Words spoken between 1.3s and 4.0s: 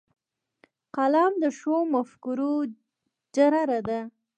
د ښو مفکورو جرړه ده